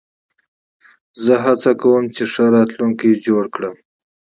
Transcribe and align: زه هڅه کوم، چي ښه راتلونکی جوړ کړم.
زه 1.23 1.33
هڅه 1.45 1.71
کوم، 1.81 2.03
چي 2.15 2.23
ښه 2.31 2.43
راتلونکی 2.55 3.11
جوړ 3.25 3.43
کړم. 3.55 3.75